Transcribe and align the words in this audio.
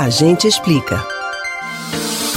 A 0.00 0.10
gente 0.10 0.46
explica. 0.46 1.04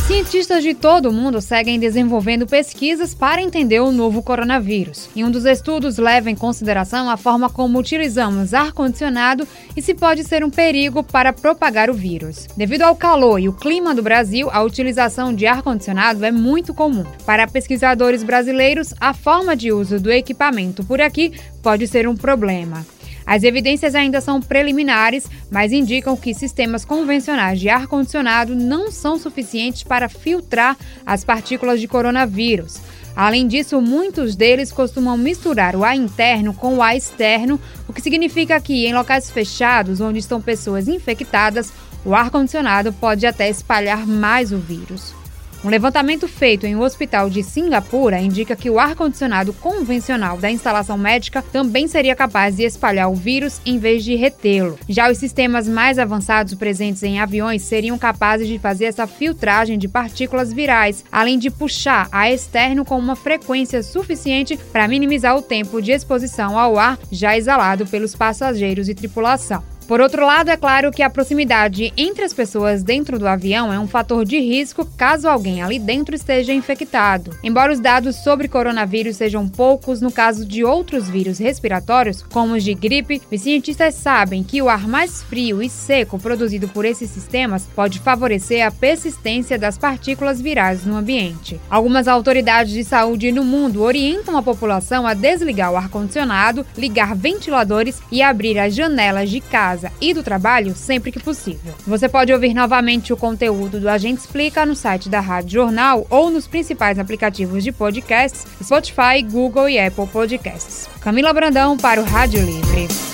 Cientistas 0.07 0.63
de 0.63 0.73
todo 0.73 1.09
o 1.09 1.13
mundo 1.13 1.39
seguem 1.39 1.79
desenvolvendo 1.79 2.47
pesquisas 2.47 3.13
para 3.13 3.39
entender 3.39 3.79
o 3.79 3.91
novo 3.91 4.23
coronavírus. 4.23 5.07
E 5.15 5.23
um 5.23 5.29
dos 5.29 5.45
estudos 5.45 5.99
leva 5.99 6.31
em 6.31 6.35
consideração 6.35 7.07
a 7.07 7.17
forma 7.17 7.51
como 7.51 7.77
utilizamos 7.77 8.55
ar-condicionado 8.55 9.47
e 9.77 9.81
se 9.81 9.93
pode 9.93 10.23
ser 10.23 10.43
um 10.43 10.49
perigo 10.49 11.03
para 11.03 11.31
propagar 11.31 11.91
o 11.91 11.93
vírus. 11.93 12.47
Devido 12.57 12.81
ao 12.81 12.95
calor 12.95 13.39
e 13.39 13.47
o 13.47 13.53
clima 13.53 13.93
do 13.93 14.01
Brasil, 14.01 14.49
a 14.51 14.63
utilização 14.63 15.31
de 15.31 15.45
ar-condicionado 15.45 16.25
é 16.25 16.31
muito 16.31 16.73
comum. 16.73 17.05
Para 17.27 17.45
pesquisadores 17.47 18.23
brasileiros, 18.23 18.91
a 18.99 19.13
forma 19.13 19.55
de 19.55 19.71
uso 19.71 19.99
do 19.99 20.11
equipamento 20.11 20.83
por 20.83 20.99
aqui 20.99 21.31
pode 21.61 21.85
ser 21.85 22.07
um 22.07 22.17
problema. 22.17 22.83
As 23.25 23.43
evidências 23.43 23.95
ainda 23.95 24.19
são 24.19 24.41
preliminares, 24.41 25.27
mas 25.49 25.71
indicam 25.71 26.17
que 26.17 26.33
sistemas 26.33 26.83
convencionais 26.83 27.59
de 27.59 27.69
ar-condicionado 27.69 28.55
não 28.55 28.91
são 28.91 29.17
suficientes 29.17 29.83
para 29.83 30.09
filtrar 30.09 30.77
as 31.05 31.23
partículas 31.23 31.79
de 31.79 31.87
coronavírus. 31.87 32.79
Além 33.15 33.47
disso, 33.47 33.81
muitos 33.81 34.35
deles 34.35 34.71
costumam 34.71 35.17
misturar 35.17 35.75
o 35.75 35.83
ar 35.83 35.95
interno 35.95 36.53
com 36.53 36.75
o 36.75 36.81
ar 36.81 36.95
externo, 36.95 37.59
o 37.87 37.93
que 37.93 38.01
significa 38.01 38.59
que 38.59 38.85
em 38.85 38.93
locais 38.93 39.29
fechados, 39.29 39.99
onde 39.99 40.19
estão 40.19 40.41
pessoas 40.41 40.87
infectadas, 40.87 41.73
o 42.05 42.15
ar-condicionado 42.15 42.93
pode 42.93 43.25
até 43.27 43.49
espalhar 43.49 44.07
mais 44.07 44.51
o 44.51 44.57
vírus. 44.57 45.20
Um 45.63 45.69
levantamento 45.69 46.27
feito 46.27 46.65
em 46.65 46.75
um 46.75 46.81
hospital 46.81 47.29
de 47.29 47.43
Singapura 47.43 48.19
indica 48.19 48.55
que 48.55 48.67
o 48.67 48.79
ar-condicionado 48.79 49.53
convencional 49.53 50.37
da 50.37 50.49
instalação 50.49 50.97
médica 50.97 51.43
também 51.43 51.87
seria 51.87 52.15
capaz 52.15 52.55
de 52.55 52.63
espalhar 52.63 53.11
o 53.11 53.15
vírus 53.15 53.61
em 53.63 53.77
vez 53.77 54.03
de 54.03 54.15
retê-lo. 54.15 54.79
Já 54.89 55.11
os 55.11 55.19
sistemas 55.19 55.67
mais 55.67 55.99
avançados 55.99 56.55
presentes 56.55 57.03
em 57.03 57.19
aviões 57.19 57.61
seriam 57.61 57.95
capazes 57.95 58.47
de 58.47 58.57
fazer 58.57 58.85
essa 58.85 59.05
filtragem 59.05 59.77
de 59.77 59.87
partículas 59.87 60.51
virais, 60.51 61.05
além 61.11 61.37
de 61.37 61.51
puxar 61.51 62.09
ar 62.11 62.31
externo 62.31 62.83
com 62.83 62.97
uma 62.97 63.15
frequência 63.15 63.83
suficiente 63.83 64.57
para 64.71 64.87
minimizar 64.87 65.37
o 65.37 65.43
tempo 65.43 65.79
de 65.79 65.91
exposição 65.91 66.57
ao 66.57 66.79
ar 66.79 66.97
já 67.11 67.37
exalado 67.37 67.85
pelos 67.85 68.15
passageiros 68.15 68.89
e 68.89 68.95
tripulação. 68.95 69.63
Por 69.91 69.99
outro 69.99 70.25
lado, 70.25 70.49
é 70.49 70.55
claro 70.55 70.89
que 70.89 71.03
a 71.03 71.09
proximidade 71.09 71.91
entre 71.97 72.23
as 72.23 72.33
pessoas 72.33 72.81
dentro 72.81 73.19
do 73.19 73.27
avião 73.27 73.73
é 73.73 73.77
um 73.77 73.89
fator 73.89 74.23
de 74.23 74.39
risco 74.39 74.85
caso 74.85 75.27
alguém 75.27 75.61
ali 75.61 75.77
dentro 75.77 76.15
esteja 76.15 76.53
infectado. 76.53 77.37
Embora 77.43 77.73
os 77.73 77.79
dados 77.81 78.15
sobre 78.23 78.47
coronavírus 78.47 79.17
sejam 79.17 79.49
poucos 79.49 79.99
no 79.99 80.09
caso 80.09 80.45
de 80.45 80.63
outros 80.63 81.09
vírus 81.09 81.39
respiratórios, 81.39 82.23
como 82.23 82.53
os 82.53 82.63
de 82.63 82.73
gripe, 82.73 83.21
os 83.29 83.41
cientistas 83.41 83.95
sabem 83.95 84.45
que 84.45 84.61
o 84.61 84.69
ar 84.69 84.87
mais 84.87 85.23
frio 85.23 85.61
e 85.61 85.69
seco 85.69 86.17
produzido 86.17 86.69
por 86.69 86.85
esses 86.85 87.09
sistemas 87.09 87.67
pode 87.75 87.99
favorecer 87.99 88.65
a 88.65 88.71
persistência 88.71 89.59
das 89.59 89.77
partículas 89.77 90.39
virais 90.39 90.85
no 90.85 90.95
ambiente. 90.95 91.59
Algumas 91.69 92.07
autoridades 92.07 92.71
de 92.71 92.85
saúde 92.85 93.29
no 93.29 93.43
mundo 93.43 93.83
orientam 93.83 94.37
a 94.37 94.41
população 94.41 95.05
a 95.05 95.13
desligar 95.13 95.69
o 95.69 95.75
ar-condicionado, 95.75 96.65
ligar 96.77 97.13
ventiladores 97.13 97.99
e 98.09 98.21
abrir 98.21 98.57
as 98.57 98.73
janelas 98.73 99.29
de 99.29 99.41
casa 99.41 99.80
casa 99.81 99.91
e 99.99 100.13
do 100.13 100.21
trabalho 100.21 100.75
sempre 100.75 101.11
que 101.11 101.19
possível. 101.19 101.73
Você 101.87 102.07
pode 102.07 102.31
ouvir 102.31 102.53
novamente 102.53 103.11
o 103.11 103.17
conteúdo 103.17 103.79
do 103.79 103.89
Agente 103.89 104.21
Explica 104.21 104.65
no 104.65 104.75
site 104.75 105.09
da 105.09 105.19
Rádio 105.19 105.51
Jornal 105.51 106.05
ou 106.09 106.29
nos 106.29 106.47
principais 106.47 106.99
aplicativos 106.99 107.63
de 107.63 107.71
podcasts 107.71 108.45
Spotify, 108.61 109.23
Google 109.23 109.69
e 109.69 109.79
Apple 109.79 110.07
Podcasts. 110.07 110.87
Camila 110.99 111.33
Brandão 111.33 111.77
para 111.77 111.99
o 111.99 112.03
Rádio 112.03 112.43
Livre. 112.43 113.10